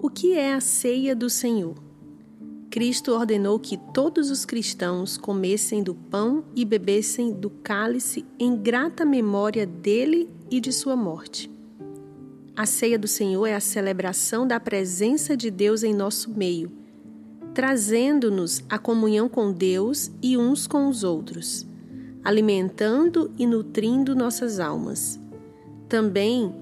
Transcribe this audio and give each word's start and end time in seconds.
O 0.00 0.08
que 0.08 0.34
é 0.34 0.54
a 0.54 0.60
ceia 0.60 1.12
do 1.16 1.28
Senhor? 1.28 1.74
Cristo 2.70 3.10
ordenou 3.10 3.58
que 3.58 3.76
todos 3.76 4.30
os 4.30 4.44
cristãos 4.44 5.16
comessem 5.16 5.82
do 5.82 5.92
pão 5.92 6.44
e 6.54 6.64
bebessem 6.64 7.32
do 7.32 7.50
cálice 7.50 8.24
em 8.38 8.54
grata 8.54 9.04
memória 9.04 9.66
dele 9.66 10.30
e 10.48 10.60
de 10.60 10.72
sua 10.72 10.94
morte. 10.94 11.50
A 12.54 12.64
ceia 12.64 12.96
do 12.96 13.08
Senhor 13.08 13.44
é 13.44 13.56
a 13.56 13.60
celebração 13.60 14.46
da 14.46 14.60
presença 14.60 15.36
de 15.36 15.50
Deus 15.50 15.82
em 15.82 15.92
nosso 15.92 16.30
meio, 16.30 16.70
trazendo-nos 17.52 18.62
a 18.68 18.78
comunhão 18.78 19.28
com 19.28 19.50
Deus 19.50 20.12
e 20.22 20.38
uns 20.38 20.68
com 20.68 20.88
os 20.88 21.02
outros, 21.02 21.66
alimentando 22.22 23.32
e 23.36 23.48
nutrindo 23.48 24.14
nossas 24.14 24.60
almas. 24.60 25.18
Também 25.88 26.54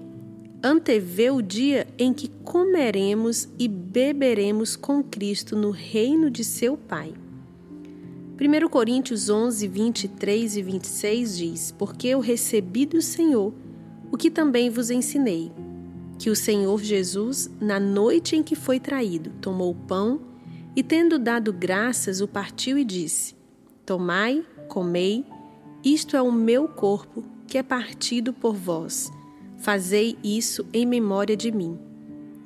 antevê 0.63 1.29
o 1.29 1.41
dia 1.41 1.87
em 1.97 2.13
que 2.13 2.29
comeremos 2.43 3.47
e 3.57 3.67
beberemos 3.67 4.75
com 4.75 5.03
Cristo 5.03 5.55
no 5.55 5.71
reino 5.71 6.29
de 6.29 6.43
seu 6.43 6.77
Pai. 6.77 7.13
1 8.39 8.69
Coríntios 8.69 9.29
11, 9.29 9.67
23 9.67 10.57
e 10.57 10.61
26 10.61 11.37
diz: 11.37 11.71
Porque 11.71 12.07
eu 12.07 12.19
recebi 12.19 12.85
do 12.85 13.01
Senhor 13.01 13.53
o 14.11 14.17
que 14.17 14.29
também 14.29 14.69
vos 14.69 14.89
ensinei 14.89 15.51
que 16.17 16.29
o 16.29 16.35
Senhor 16.35 16.81
Jesus, 16.81 17.49
na 17.61 17.79
noite 17.79 18.35
em 18.35 18.43
que 18.43 18.55
foi 18.55 18.79
traído, 18.79 19.31
tomou 19.39 19.71
o 19.71 19.75
pão 19.75 20.19
e, 20.75 20.83
tendo 20.83 21.19
dado 21.19 21.53
graças, 21.53 22.21
o 22.21 22.27
partiu 22.27 22.77
e 22.77 22.83
disse: 22.83 23.35
Tomai, 23.85 24.43
comei, 24.67 25.25
isto 25.83 26.17
é 26.17 26.21
o 26.21 26.31
meu 26.31 26.67
corpo, 26.67 27.23
que 27.47 27.57
é 27.57 27.63
partido 27.63 28.33
por 28.33 28.55
vós. 28.55 29.11
Fazei 29.57 30.17
isso 30.23 30.65
em 30.71 30.85
memória 30.85 31.35
de 31.35 31.51
mim. 31.51 31.77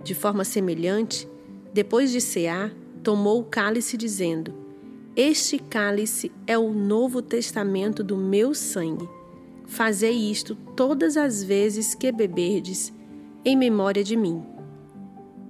De 0.03 0.15
forma 0.15 0.43
semelhante, 0.43 1.27
depois 1.73 2.11
de 2.11 2.19
cear, 2.19 2.73
tomou 3.03 3.39
o 3.39 3.43
cálice, 3.43 3.97
dizendo: 3.97 4.53
Este 5.15 5.59
cálice 5.59 6.31
é 6.47 6.57
o 6.57 6.73
novo 6.73 7.21
testamento 7.21 8.03
do 8.03 8.17
meu 8.17 8.53
sangue. 8.53 9.07
Fazei 9.65 10.31
isto 10.31 10.55
todas 10.75 11.15
as 11.15 11.43
vezes 11.43 11.93
que 11.95 12.11
beberdes 12.11 12.91
em 13.45 13.55
memória 13.55 14.03
de 14.03 14.15
mim. 14.15 14.43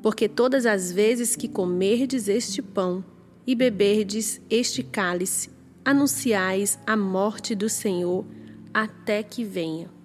Porque 0.02 0.28
todas 0.28 0.66
as 0.66 0.92
vezes 0.92 1.36
que 1.36 1.48
comerdes 1.48 2.28
este 2.28 2.62
pão 2.62 3.04
e 3.46 3.56
beberdes 3.56 4.42
este 4.50 4.84
cálice, 4.84 5.50
anunciais 5.84 6.78
a 6.86 6.96
morte 6.96 7.56
do 7.56 7.68
Senhor 7.68 8.26
até 8.74 9.24
que 9.24 9.44
venha. 9.44 10.01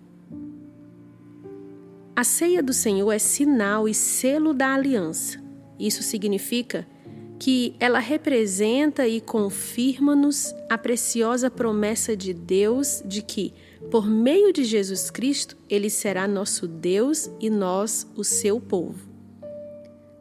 A 2.17 2.25
ceia 2.25 2.63
do 2.63 2.73
Senhor 2.73 3.13
é 3.13 3.19
sinal 3.19 3.87
e 3.87 3.93
selo 3.93 4.55
da 4.55 4.73
aliança. 4.73 5.39
Isso 5.79 6.03
significa 6.03 6.87
que 7.39 7.77
ela 7.79 7.99
representa 7.99 9.07
e 9.07 9.21
confirma-nos 9.21 10.55
a 10.71 10.79
preciosa 10.79 11.51
promessa 11.51 12.17
de 12.17 12.33
Deus 12.33 13.03
de 13.05 13.21
que, 13.21 13.53
por 13.91 14.09
meio 14.09 14.51
de 14.51 14.65
Jesus 14.65 15.11
Cristo, 15.11 15.59
Ele 15.69 15.91
será 15.91 16.27
nosso 16.27 16.67
Deus 16.67 17.31
e 17.39 17.51
nós 17.51 18.11
o 18.17 18.25
seu 18.25 18.59
povo. 18.59 19.07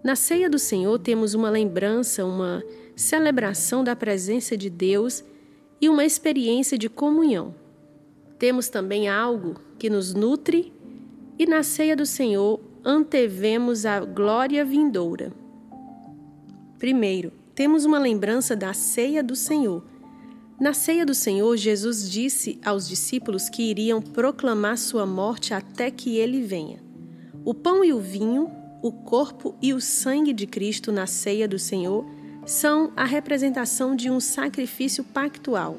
Na 0.04 0.18
ceia 0.18 0.50
do 0.50 0.59
Senhor 0.59 1.00
temos 1.00 1.34
uma 1.34 1.50
lembrança, 1.50 2.26
uma 2.26 2.62
celebração 2.94 3.86
da 3.86 3.96
presença 3.96 4.58
de 4.58 4.70
Deus 4.70 5.24
e 5.80 5.88
uma 5.88 6.04
experiência 6.04 6.78
de 6.78 6.90
comunhão. 6.90 7.56
Temos 8.38 8.68
também 8.68 9.08
algo 9.08 9.56
que 9.80 9.90
nos 9.90 10.14
nutre 10.14 10.75
e 11.38 11.46
na 11.46 11.63
ceia 11.63 11.96
do 11.96 12.06
Senhor 12.06 12.59
antevemos 12.84 13.85
a 13.85 14.00
glória 14.00 14.63
vindoura. 14.63 15.34
Primeiro, 16.78 17.31
temos 17.53 17.85
uma 17.85 17.97
lembrança 17.97 18.56
da 18.56 18.73
ceia 18.73 19.23
do 19.23 19.35
Senhor. 19.35 19.84
Na 20.59 20.74
ceia 20.74 21.06
do 21.06 21.13
Senhor, 21.13 21.56
Jesus 21.57 22.09
disse 22.09 22.59
aos 22.63 22.88
discípulos 22.88 23.50
que 23.50 23.63
iriam 23.63 24.01
proclamar 24.01 24.78
sua 24.78 25.06
morte 25.06 25.53
até 25.53 25.90
que 25.90 26.18
ele 26.18 26.41
venha. 26.41 26.79
O 27.44 27.53
pão 27.53 27.84
e 27.84 27.91
o 27.91 28.00
vinho, 28.00 28.51
o 28.81 28.91
corpo 28.91 29.56
e 29.62 29.74
o 29.74 29.81
sangue 29.81 30.34
de 30.34 30.45
Cristo 30.45 30.91
na 30.91 31.07
ceia 31.07 31.47
do 31.47 31.59
Senhor 31.59 32.06
são 32.45 32.91
a 32.95 33.03
representação 33.03 33.95
de 33.95 34.09
um 34.09 34.19
sacrifício 34.19 35.03
pactual. 35.03 35.78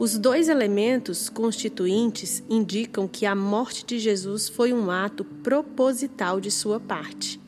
Os 0.00 0.16
dois 0.16 0.48
elementos 0.48 1.28
constituintes 1.28 2.42
indicam 2.48 3.06
que 3.06 3.26
a 3.26 3.34
morte 3.34 3.84
de 3.84 3.98
Jesus 3.98 4.48
foi 4.48 4.72
um 4.72 4.90
ato 4.90 5.26
proposital 5.26 6.40
de 6.40 6.50
sua 6.50 6.80
parte. 6.80 7.38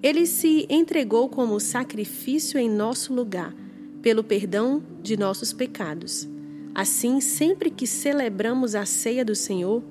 Ele 0.00 0.24
se 0.24 0.68
entregou 0.70 1.28
como 1.28 1.58
sacrifício 1.58 2.60
em 2.60 2.70
nosso 2.70 3.12
lugar, 3.12 3.52
pelo 4.00 4.22
perdão 4.22 4.80
de 5.02 5.16
nossos 5.16 5.52
pecados. 5.52 6.28
Assim, 6.72 7.20
sempre 7.20 7.72
que 7.72 7.88
celebramos 7.88 8.76
a 8.76 8.86
ceia 8.86 9.24
do 9.24 9.34
Senhor, 9.34 9.82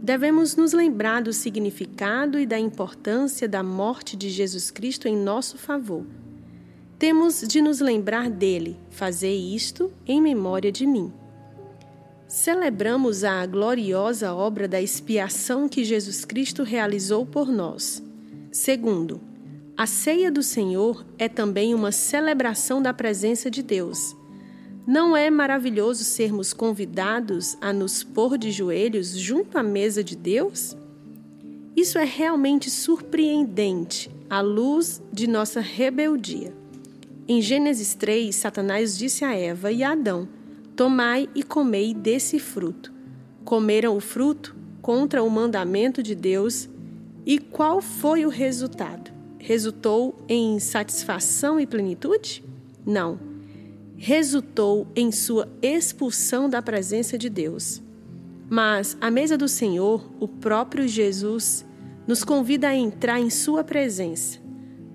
devemos 0.00 0.56
nos 0.56 0.72
lembrar 0.72 1.22
do 1.22 1.34
significado 1.34 2.40
e 2.40 2.46
da 2.46 2.58
importância 2.58 3.46
da 3.46 3.62
morte 3.62 4.16
de 4.16 4.30
Jesus 4.30 4.70
Cristo 4.70 5.06
em 5.06 5.14
nosso 5.14 5.58
favor. 5.58 6.06
Temos 6.98 7.46
de 7.46 7.60
nos 7.60 7.78
lembrar 7.78 8.30
dele, 8.30 8.78
fazer 8.88 9.34
isto 9.34 9.92
em 10.06 10.18
memória 10.18 10.72
de 10.72 10.86
mim. 10.86 11.12
Celebramos 12.32 13.24
a 13.24 13.44
gloriosa 13.44 14.32
obra 14.32 14.66
da 14.66 14.80
expiação 14.80 15.68
que 15.68 15.84
Jesus 15.84 16.24
Cristo 16.24 16.62
realizou 16.62 17.26
por 17.26 17.52
nós. 17.52 18.02
Segundo, 18.50 19.20
a 19.76 19.86
ceia 19.86 20.32
do 20.32 20.42
Senhor 20.42 21.04
é 21.18 21.28
também 21.28 21.74
uma 21.74 21.92
celebração 21.92 22.80
da 22.80 22.94
presença 22.94 23.50
de 23.50 23.62
Deus. 23.62 24.16
Não 24.86 25.14
é 25.14 25.28
maravilhoso 25.28 26.04
sermos 26.04 26.54
convidados 26.54 27.58
a 27.60 27.70
nos 27.70 28.02
pôr 28.02 28.38
de 28.38 28.50
joelhos 28.50 29.10
junto 29.10 29.58
à 29.58 29.62
mesa 29.62 30.02
de 30.02 30.16
Deus? 30.16 30.74
Isso 31.76 31.98
é 31.98 32.04
realmente 32.04 32.70
surpreendente 32.70 34.10
à 34.30 34.40
luz 34.40 35.02
de 35.12 35.26
nossa 35.26 35.60
rebeldia. 35.60 36.54
Em 37.28 37.42
Gênesis 37.42 37.92
3, 37.92 38.34
Satanás 38.34 38.96
disse 38.96 39.22
a 39.22 39.34
Eva 39.34 39.70
e 39.70 39.84
a 39.84 39.92
Adão: 39.92 40.26
Tomai 40.82 41.28
e 41.32 41.44
comei 41.44 41.94
desse 41.94 42.40
fruto. 42.40 42.92
Comeram 43.44 43.96
o 43.96 44.00
fruto 44.00 44.56
contra 44.80 45.22
o 45.22 45.30
mandamento 45.30 46.02
de 46.02 46.12
Deus, 46.12 46.68
e 47.24 47.38
qual 47.38 47.80
foi 47.80 48.26
o 48.26 48.28
resultado? 48.28 49.12
resultou 49.38 50.16
em 50.28 50.58
satisfação 50.58 51.60
e 51.60 51.68
plenitude? 51.68 52.42
Não. 52.84 53.16
Resultou 53.96 54.88
em 54.96 55.12
sua 55.12 55.48
expulsão 55.62 56.48
da 56.48 56.60
presença 56.60 57.16
de 57.16 57.30
Deus. 57.30 57.80
Mas 58.50 58.96
à 59.00 59.08
mesa 59.08 59.38
do 59.38 59.46
Senhor, 59.46 60.10
o 60.18 60.26
próprio 60.26 60.88
Jesus 60.88 61.64
nos 62.08 62.24
convida 62.24 62.66
a 62.66 62.74
entrar 62.74 63.20
em 63.20 63.30
sua 63.30 63.62
presença. 63.62 64.40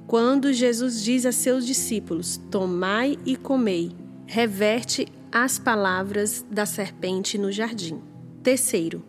Quando 0.05 0.51
Jesus 0.51 1.01
diz 1.01 1.25
a 1.25 1.31
seus 1.31 1.65
discípulos: 1.65 2.35
Tomai 2.51 3.17
e 3.25 3.37
comei, 3.37 3.93
reverte 4.25 5.07
as 5.31 5.59
palavras 5.59 6.45
da 6.49 6.65
serpente 6.65 7.37
no 7.37 7.51
jardim. 7.51 8.01
Terceiro, 8.41 9.03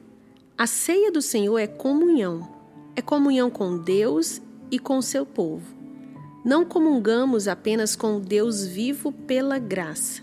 a 0.57 0.67
ceia 0.67 1.13
do 1.13 1.23
Senhor 1.23 1.59
é 1.59 1.67
comunhão. 1.67 2.49
É 2.97 3.03
comunhão 3.03 3.49
com 3.49 3.79
Deus 3.79 4.41
e 4.71 4.79
com 4.79 5.01
seu 5.01 5.25
povo. 5.25 5.77
Não 6.45 6.65
comungamos 6.65 7.47
apenas 7.47 7.95
com 7.95 8.17
o 8.17 8.21
Deus 8.21 8.67
vivo 8.67 9.13
pela 9.13 9.59
graça. 9.59 10.23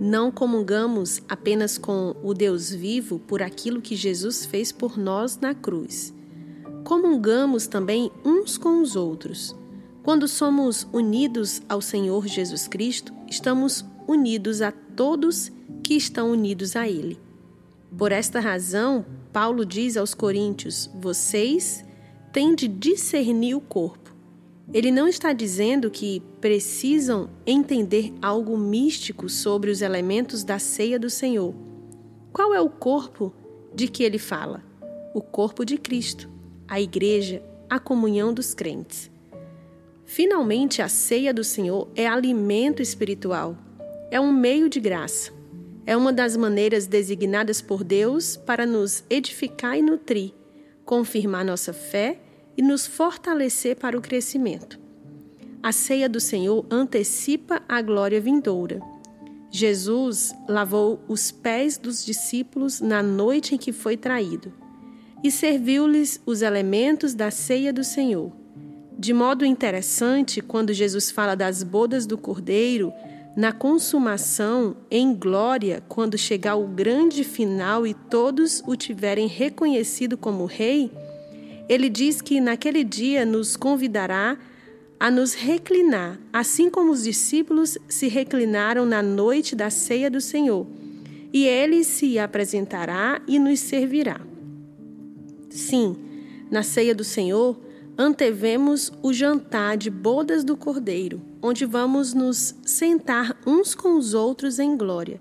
Não 0.00 0.30
comungamos 0.30 1.22
apenas 1.28 1.78
com 1.78 2.16
o 2.22 2.34
Deus 2.34 2.70
vivo 2.70 3.18
por 3.18 3.42
aquilo 3.42 3.82
que 3.82 3.94
Jesus 3.94 4.44
fez 4.44 4.72
por 4.72 4.98
nós 4.98 5.38
na 5.38 5.54
cruz. 5.54 6.12
Comungamos 6.82 7.66
também 7.66 8.10
uns 8.24 8.58
com 8.58 8.80
os 8.80 8.96
outros. 8.96 9.54
Quando 10.02 10.28
somos 10.28 10.86
unidos 10.92 11.62
ao 11.68 11.80
Senhor 11.80 12.26
Jesus 12.26 12.68
Cristo, 12.68 13.12
estamos 13.28 13.84
unidos 14.06 14.62
a 14.62 14.72
todos 14.72 15.50
que 15.82 15.94
estão 15.94 16.30
unidos 16.30 16.76
a 16.76 16.88
Ele. 16.88 17.18
Por 17.96 18.10
esta 18.12 18.40
razão, 18.40 19.04
Paulo 19.32 19.64
diz 19.64 19.96
aos 19.96 20.14
Coríntios: 20.14 20.90
Vocês 20.94 21.84
tem 22.32 22.54
de 22.54 22.66
discernir 22.66 23.54
o 23.54 23.60
corpo. 23.60 24.12
Ele 24.72 24.90
não 24.90 25.06
está 25.06 25.32
dizendo 25.32 25.90
que 25.90 26.20
precisam 26.40 27.28
entender 27.46 28.12
algo 28.20 28.56
místico 28.56 29.28
sobre 29.28 29.70
os 29.70 29.82
elementos 29.82 30.42
da 30.42 30.58
ceia 30.58 30.98
do 30.98 31.10
Senhor. 31.10 31.54
Qual 32.32 32.54
é 32.54 32.60
o 32.60 32.70
corpo 32.70 33.32
de 33.74 33.86
que 33.86 34.02
ele 34.02 34.18
fala? 34.18 34.64
O 35.14 35.20
corpo 35.20 35.64
de 35.64 35.76
Cristo, 35.76 36.28
a 36.66 36.80
igreja, 36.80 37.42
a 37.68 37.78
comunhão 37.78 38.32
dos 38.32 38.54
crentes. 38.54 39.10
Finalmente, 40.04 40.82
a 40.82 40.88
ceia 40.88 41.32
do 41.32 41.44
Senhor 41.44 41.88
é 41.94 42.06
alimento 42.06 42.82
espiritual, 42.82 43.56
é 44.10 44.20
um 44.20 44.32
meio 44.32 44.68
de 44.68 44.80
graça. 44.80 45.32
É 45.86 45.96
uma 45.96 46.12
das 46.12 46.36
maneiras 46.36 46.86
designadas 46.86 47.60
por 47.60 47.84
Deus 47.84 48.36
para 48.36 48.64
nos 48.64 49.04
edificar 49.10 49.76
e 49.76 49.82
nutrir, 49.82 50.32
confirmar 50.84 51.44
nossa 51.44 51.72
fé 51.72 52.18
e 52.56 52.62
nos 52.62 52.86
fortalecer 52.86 53.76
para 53.76 53.98
o 53.98 54.00
crescimento. 54.00 54.78
a 55.64 55.72
ceia 55.72 56.10
do 56.10 56.20
Senhor 56.20 56.66
antecipa 56.70 57.62
a 57.66 57.80
glória 57.80 58.20
vindoura. 58.20 58.82
Jesus 59.50 60.34
lavou 60.46 61.02
os 61.08 61.30
pés 61.30 61.78
dos 61.78 62.04
discípulos 62.04 62.82
na 62.82 63.02
noite 63.02 63.54
em 63.54 63.58
que 63.58 63.72
foi 63.72 63.96
traído 63.96 64.52
e 65.22 65.30
serviu-lhes 65.30 66.20
os 66.26 66.42
elementos 66.42 67.14
da 67.14 67.30
ceia 67.30 67.72
do 67.72 67.82
Senhor. 67.82 68.30
De 68.98 69.14
modo 69.14 69.42
interessante, 69.42 70.42
quando 70.42 70.70
Jesus 70.74 71.10
fala 71.10 71.34
das 71.34 71.62
bodas 71.62 72.04
do 72.04 72.18
Cordeiro, 72.18 72.92
na 73.36 73.52
consumação, 73.52 74.76
em 74.88 75.12
glória, 75.12 75.82
quando 75.88 76.16
chegar 76.16 76.54
o 76.54 76.68
grande 76.68 77.24
final 77.24 77.84
e 77.86 77.92
todos 77.92 78.62
o 78.66 78.76
tiverem 78.76 79.26
reconhecido 79.26 80.16
como 80.16 80.44
Rei, 80.44 80.90
ele 81.68 81.88
diz 81.88 82.20
que 82.20 82.40
naquele 82.40 82.84
dia 82.84 83.24
nos 83.24 83.56
convidará 83.56 84.38
a 85.00 85.10
nos 85.10 85.34
reclinar, 85.34 86.18
assim 86.32 86.70
como 86.70 86.92
os 86.92 87.02
discípulos 87.02 87.76
se 87.88 88.06
reclinaram 88.06 88.86
na 88.86 89.02
noite 89.02 89.56
da 89.56 89.68
ceia 89.68 90.10
do 90.10 90.20
Senhor, 90.20 90.66
e 91.32 91.44
ele 91.44 91.82
se 91.82 92.18
apresentará 92.18 93.20
e 93.26 93.38
nos 93.40 93.58
servirá. 93.58 94.20
Sim, 95.50 95.96
na 96.50 96.62
ceia 96.62 96.94
do 96.94 97.02
Senhor, 97.02 97.58
antevemos 97.96 98.92
o 99.02 99.12
jantar 99.12 99.76
de 99.76 99.90
bodas 99.90 100.44
do 100.44 100.56
Cordeiro, 100.56 101.22
onde 101.40 101.64
vamos 101.64 102.12
nos 102.12 102.54
sentar 102.64 103.36
uns 103.46 103.74
com 103.74 103.96
os 103.96 104.14
outros 104.14 104.58
em 104.58 104.76
glória, 104.76 105.20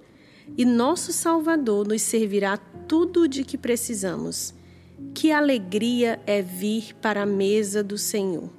e 0.57 0.65
nosso 0.65 1.13
Salvador 1.13 1.87
nos 1.87 2.01
servirá 2.01 2.57
tudo 2.57 3.27
de 3.27 3.43
que 3.43 3.57
precisamos. 3.57 4.53
Que 5.13 5.31
alegria 5.31 6.19
é 6.25 6.41
vir 6.41 6.95
para 6.95 7.23
a 7.23 7.25
mesa 7.25 7.83
do 7.83 7.97
Senhor. 7.97 8.49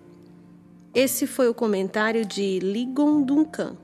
Esse 0.95 1.27
foi 1.27 1.49
o 1.49 1.55
comentário 1.55 2.25
de 2.25 2.61
Ligon 2.61 3.23
Duncan. 3.23 3.77